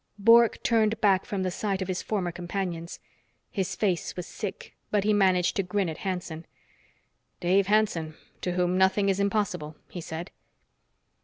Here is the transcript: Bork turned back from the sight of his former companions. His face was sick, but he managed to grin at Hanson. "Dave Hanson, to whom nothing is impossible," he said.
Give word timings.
Bork 0.17 0.63
turned 0.63 0.99
back 0.99 1.25
from 1.25 1.43
the 1.43 1.51
sight 1.51 1.79
of 1.79 1.87
his 1.87 2.01
former 2.01 2.31
companions. 2.31 2.99
His 3.51 3.75
face 3.75 4.15
was 4.15 4.25
sick, 4.25 4.73
but 4.89 5.03
he 5.03 5.13
managed 5.13 5.55
to 5.57 5.61
grin 5.61 5.89
at 5.89 5.99
Hanson. 5.99 6.47
"Dave 7.39 7.67
Hanson, 7.67 8.15
to 8.41 8.53
whom 8.53 8.79
nothing 8.79 9.09
is 9.09 9.19
impossible," 9.19 9.75
he 9.89 10.01
said. 10.01 10.31